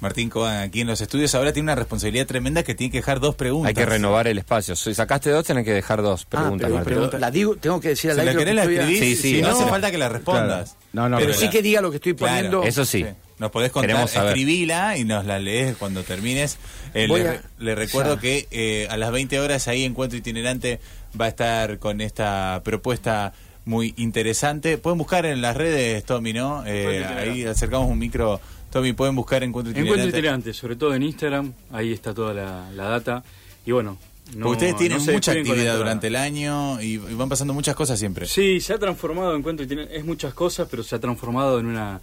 [0.01, 3.19] Martín Coban aquí en los estudios ahora tiene una responsabilidad tremenda que tiene que dejar
[3.21, 3.69] dos preguntas.
[3.69, 4.75] Hay que renovar el espacio.
[4.75, 6.69] Si sacaste dos, tenés que dejar dos preguntas.
[6.73, 8.99] ah, pero, pero la digo, tengo que decir Si la querés que la a- escribís,
[8.99, 9.55] Sí, sí, si no no.
[9.57, 10.71] hace falta que la respondas.
[10.71, 10.85] Claro.
[10.93, 12.33] No, no, pero pero sí la- que diga lo que estoy Claro.
[12.35, 12.63] poniendo.
[12.63, 13.05] Eso sí.
[13.39, 16.57] Nos podés contar, escribila y nos la lees cuando termines.
[16.93, 18.21] Eh, le, a- re- le recuerdo ya.
[18.21, 20.79] que eh, a las 20 horas ahí Encuentro Itinerante
[21.19, 23.33] va a estar con esta propuesta
[23.65, 24.77] muy interesante.
[24.77, 26.63] Pueden buscar en las redes, Tommy, ¿no?
[26.65, 28.39] Eh, ahí acercamos un micro.
[28.75, 30.01] Tommy, pueden buscar Encuentro Itinerante.
[30.01, 33.23] Encuentro itinerante, sobre todo en Instagram, ahí está toda la, la data.
[33.65, 33.97] Y bueno,
[34.35, 37.97] no, ustedes tienen no mucha actividad durante el año y, y van pasando muchas cosas
[37.97, 38.25] siempre.
[38.25, 42.01] Sí, se ha transformado Encuentro itinerante, es muchas cosas, pero se ha transformado en una...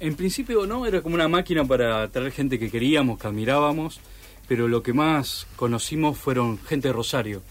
[0.00, 4.00] En principio no, era como una máquina para traer gente que queríamos, que admirábamos,
[4.48, 7.42] pero lo que más conocimos fueron gente de Rosario.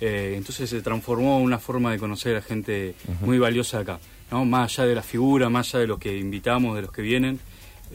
[0.00, 3.98] Eh, entonces se transformó en una forma de conocer a gente muy valiosa acá,
[4.30, 4.44] ¿no?
[4.44, 7.40] Más allá de la figura, más allá de los que invitamos, de los que vienen.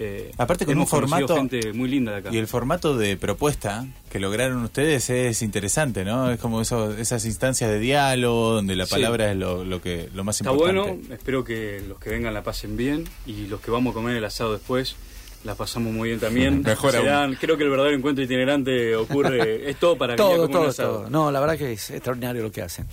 [0.02, 2.30] Eh, Aparte con un hemos formato- gente muy linda de acá.
[2.32, 6.32] Y el formato de propuesta que lograron ustedes es interesante, ¿no?
[6.32, 8.92] Es como eso, esas instancias de diálogo donde la Sí.
[8.92, 10.82] palabra es lo, lo que lo más Está importante.
[10.92, 14.16] bueno, espero que los que vengan la pasen bien y los que vamos a comer
[14.16, 14.96] el asado después
[15.44, 16.62] la pasamos muy bien también.
[16.66, 17.06] Mejor aún.
[17.06, 20.48] Serán- creo que el verdadero encuentro itinerante ocurre, es todo para venir a Todo, comer
[20.48, 20.98] un todo, asado.
[21.02, 21.10] todo.
[21.10, 22.86] No, la verdad que es extraordinario lo que hacen.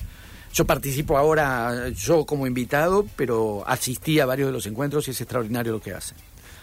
[0.54, 5.20] Yo participo ahora, yo como invitado, pero asistí a varios de los encuentros y es
[5.20, 6.16] extraordinario lo que hacen.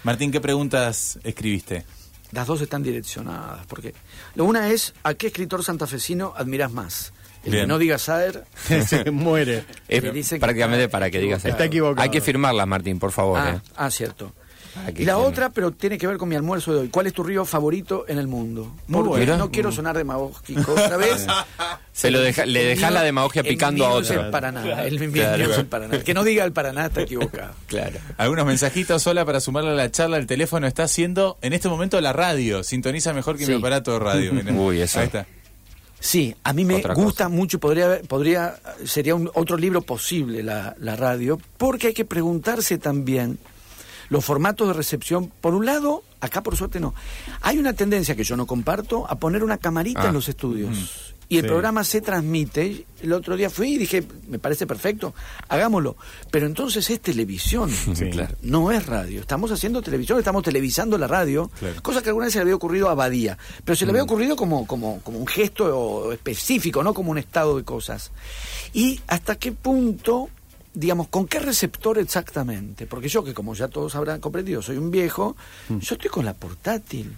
[0.04, 1.86] Martín, ¿qué preguntas escribiste?
[2.32, 3.94] Las dos están direccionadas, porque
[4.36, 7.14] lo una es ¿a qué escritor santafesino admiras más?
[7.46, 7.64] El Bien.
[7.64, 8.46] que no diga Saer,
[8.88, 9.66] se muere.
[9.88, 12.02] Es que que prácticamente está para que digas Está equivocado.
[12.02, 13.40] Hay que firmarlas, Martín, por favor.
[13.40, 13.70] ah, eh.
[13.76, 14.34] ah, cierto.
[14.74, 16.90] Para que Y la otra, pero tiene que ver con mi almuerzo de hoy.
[16.90, 18.74] ¿Cuál es tu río favorito en el mundo?
[18.92, 19.38] Porque bueno.
[19.38, 21.28] no quiero sonar demagógico otra vez.
[21.94, 24.02] Se lo deja- le mío- la demagogia el picando a otro.
[24.16, 24.62] Es el Paraná.
[24.84, 25.52] El Claro.
[25.52, 25.96] es el Paraná.
[25.96, 27.54] El que no diga el Paraná está equivocado.
[27.68, 28.00] Claro.
[28.18, 30.18] Algunos mensajitos sola para sumarle a la charla.
[30.18, 32.64] El teléfono está haciendo en este momento la radio.
[32.64, 33.52] Sintoniza mejor que Sí.
[33.52, 34.32] mi aparato de radio.
[34.56, 35.00] Uy, eso.
[35.00, 35.28] Ahí está.
[36.00, 37.30] Sí, a mí me Otra gusta cosa.
[37.30, 38.56] mucho, podría, podría,
[38.86, 43.38] sería un, otro libro posible la, la radio, porque hay que preguntarse también
[44.14, 45.32] los formatos de recepción.
[45.42, 46.94] Por un lado, acá por suerte no,
[47.42, 50.08] hay una tendencia que yo no comparto a poner una camarita Ah.
[50.08, 51.10] en los estudios.
[51.30, 51.48] Y el Sí.
[51.48, 52.86] programa se transmite.
[53.02, 55.16] El otro día fui y dije, me parece perfecto,
[55.48, 55.96] hagámoslo.
[56.30, 58.10] Pero entonces es televisión, Sí.
[58.12, 58.36] Claro.
[58.44, 59.22] no es radio.
[59.22, 61.82] Estamos haciendo televisión, estamos televisando la radio, Claro.
[61.82, 63.38] cosa que alguna vez se le había ocurrido a Badía.
[63.66, 67.58] Pero se le había ocurrido como, como, como un gesto específico, no como un estado
[67.58, 68.12] de cosas.
[68.74, 70.30] Y hasta qué punto,
[70.74, 72.88] digamos, con qué receptor exactamente.
[72.88, 75.36] Porque yo, que como ya todos habrán comprendido, soy un viejo,
[75.70, 77.14] yo estoy con la portátil.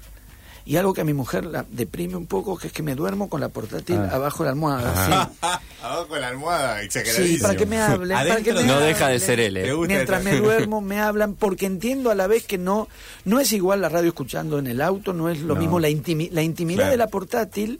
[0.67, 3.29] Y algo que a mi mujer la deprime un poco, que es que me duermo
[3.29, 4.15] con la portátil Ah.
[4.15, 5.05] abajo de la almohada.
[5.05, 5.37] sí.
[5.85, 8.17] Abajo la almohada, Sí, para que me hablen.
[8.17, 9.71] para que Adentro me No deja de ser él, eh.
[9.87, 12.87] Mientras me duermo, me hablan, porque entiendo a la vez que no
[13.25, 15.59] no es igual la radio escuchando en el auto, no es lo No.
[15.61, 16.91] mismo la, intimi- la intimidad Claro.
[16.93, 17.79] de la portátil,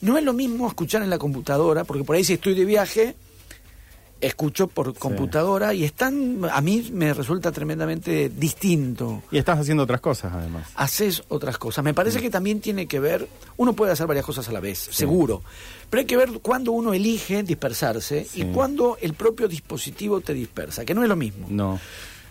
[0.00, 3.14] no es lo mismo escuchar en la computadora, porque por ahí si estoy de viaje,
[4.20, 10.00] escucho por computadora y están, a mí me resulta tremendamente distinto Y estás haciendo otras
[10.00, 10.68] cosas, además.
[10.76, 11.84] haces otras cosas.
[11.84, 14.78] Me parece que también tiene que ver, uno puede hacer varias cosas a la vez,
[14.78, 15.42] seguro,
[15.90, 20.84] pero hay que ver cuándo uno elige dispersarse y cuándo el propio dispositivo te dispersa,
[20.84, 21.46] que no es lo mismo.
[21.50, 21.78] No.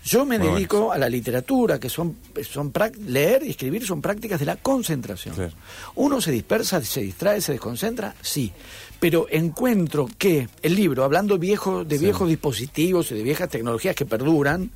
[0.04, 2.74] Yo me Muy dedico a la literatura, que son, son
[3.06, 5.34] leer y escribir son prácticas de la concentración.
[5.34, 5.54] Claro.
[5.96, 8.52] Uno se dispersa, se distrae, se desconcentra, sí.
[9.00, 14.06] Pero encuentro que el libro, hablando viejo, de viejos dispositivos y de viejas tecnologías que
[14.06, 14.72] perduran,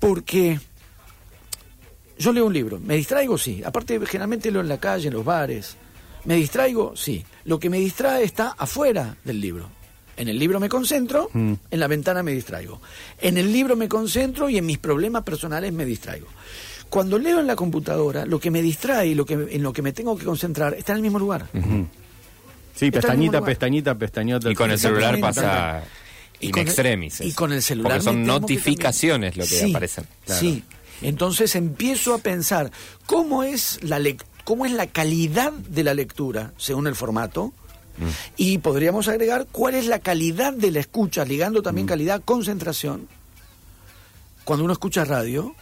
[0.00, 0.58] porque
[2.18, 3.62] yo leo un libro, me distraigo, sí.
[3.64, 5.76] Aparte, generalmente leo en la calle, en los bares.
[6.24, 6.96] ¿Me distraigo?
[6.96, 7.24] Sí.
[7.44, 9.81] Lo que me distrae está afuera del libro.
[10.16, 11.54] En el libro me concentro, Mm.
[11.70, 12.80] en la ventana me distraigo.
[13.20, 16.26] En el libro me concentro y en mis problemas personales me distraigo.
[16.90, 19.80] cuando leo en la computadora, lo que me distrae y lo que, en lo que
[19.80, 21.46] me tengo que concentrar está en el mismo lugar.
[22.74, 24.50] Sí, Está pestañita, pestañita, pestañota.
[24.50, 25.84] Y con el celular pasa
[26.38, 27.20] Y in con el- extremis.
[27.22, 30.04] y con el celular Porque son que notificaciones lo que Sí, aparecen.
[30.26, 30.64] Sí.
[31.00, 32.70] Entonces empiezo a pensar
[33.06, 37.54] cómo es la lec- cómo es la calidad de la lectura según el formato.
[37.98, 38.04] Mm.
[38.36, 41.62] Y podríamos agregar cuál es la calidad de la escucha, ligando Mm.
[41.64, 43.08] también calidad, concentración.
[44.44, 45.54] Cuando uno escucha radio,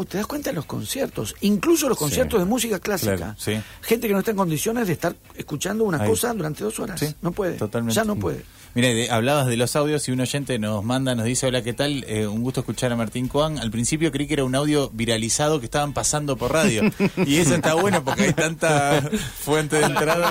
[0.00, 3.16] o te das cuenta en los conciertos, incluso los conciertos de música clásica.
[3.16, 3.52] Claro, sí.
[3.82, 6.08] Gente que no está en condiciones de estar escuchando una Ahí.
[6.08, 6.98] cosa durante dos horas.
[6.98, 7.54] Sí, no puede.
[7.58, 7.94] totalmente.
[7.94, 8.44] Ya no puede.
[8.72, 11.72] Mire, de- hablabas de los audios y un oyente nos manda, nos dice, hola, ¿qué
[11.72, 12.04] tal?
[12.06, 13.58] Eh, un gusto escuchar a Martín Coan.
[13.58, 16.82] Al principio creí que era un audio viralizado que estaban pasando por radio.
[17.26, 19.02] y eso está bueno porque hay tanta
[19.40, 20.30] fuente de entrada.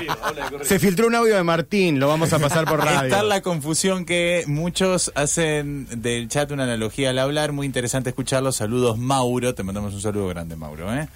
[0.62, 3.02] Se filtró un audio de Martín, lo vamos a pasar por radio.
[3.08, 8.52] Está la confusión que muchos hacen del chat una analogía al hablar, muy interesante escucharlo.
[8.52, 10.90] Saludos Mauro, te mandamos un saludo grande Mauro.
[10.94, 11.06] ¿eh?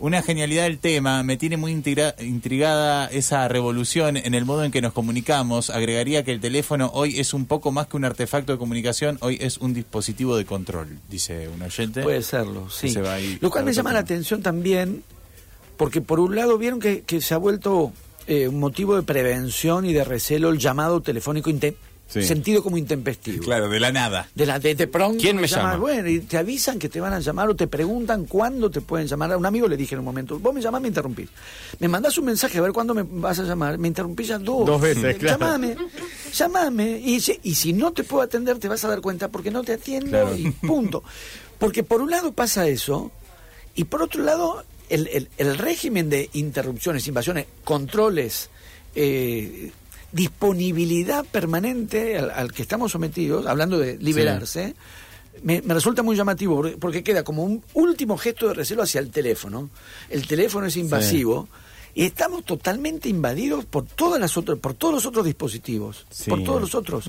[0.00, 4.72] Una genialidad del tema, me tiene muy intriga- intrigada esa revolución en el modo en
[4.72, 5.70] que nos comunicamos.
[5.70, 9.38] Agregaría que el teléfono hoy es un poco más que un artefacto de comunicación, hoy
[9.40, 12.02] es un dispositivo de control, dice un oyente.
[12.02, 12.88] Puede serlo, sí.
[12.90, 15.04] Se va ahí Lo cual me llama la atención también,
[15.76, 17.92] porque por un lado vieron que, que se ha vuelto
[18.26, 21.48] eh, un motivo de prevención y de recelo el llamado telefónico
[22.06, 22.22] Sí.
[22.22, 23.42] sentido como intempestivo.
[23.42, 24.28] Claro, de la nada.
[24.34, 25.76] De la de, de pronto ¿Quién me llama?
[25.76, 29.06] Bueno, y te avisan que te van a llamar o te preguntan cuándo te pueden
[29.08, 29.32] llamar.
[29.32, 31.28] A un amigo le dije en un momento, vos me llamás, me interrumpís.
[31.80, 34.66] Me mandás un mensaje a ver cuándo me vas a llamar, me interrumpís ya dos.
[34.66, 35.38] Dos veces, Eh, claro.
[35.40, 35.76] Llamame,
[36.32, 37.00] llamame.
[37.04, 39.64] Y si, y si no te puedo atender, te vas a dar cuenta porque no
[39.64, 40.36] te atiendo Claro.
[40.36, 41.02] y punto.
[41.58, 43.10] Porque por un lado pasa eso,
[43.74, 48.50] y por otro lado, el, el- el régimen de interrupciones, invasiones, controles,
[48.94, 49.72] eh,
[50.14, 54.74] disponibilidad permanente al, al que estamos sometidos, hablando de liberarse,
[55.42, 59.00] me, me resulta muy llamativo porque, porque queda como un último gesto de recelo hacia
[59.00, 59.70] el teléfono.
[60.10, 61.48] El teléfono es invasivo.
[61.96, 66.28] Y estamos totalmente invadidos por todas las otras, por todos los otros dispositivos, Sí.
[66.28, 67.04] por todos los otros,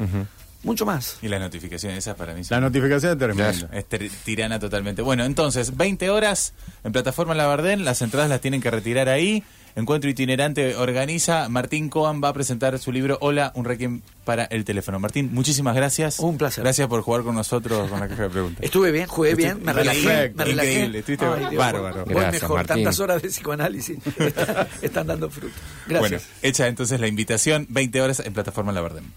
[0.62, 1.18] mucho más.
[1.24, 3.70] Y las notificaciones esas para mí son- La notificación es tremenda.
[3.74, 5.02] Es ter- tirana totalmente.
[5.02, 9.44] Bueno, entonces, 20 horas en plataforma Labardén, las entradas las tienen que retirar ahí.
[9.76, 11.50] Encuentro Itinerante organiza.
[11.50, 15.00] Martín Coan va a presentar su libro Hola, un requiem para el teléfono.
[15.00, 16.20] Martín, muchísimas gracias.
[16.20, 16.64] Un placer.
[16.64, 18.64] Gracias por jugar con nosotros con la caja de preguntas.
[18.64, 20.72] Estuve bien, jugué Estuve- bien, me relajé, Perfecto, me relajé.
[20.72, 22.06] increíble, estuviste Ay, bárbaro.
[22.06, 22.76] Voy Gracias, mejor, Martín.
[22.78, 25.54] tantas horas de psicoanálisis están, están dando fruto.
[25.88, 26.00] Gracias.
[26.12, 29.12] Bueno, hecha entonces la invitación, 20 horas en plataforma Labardén.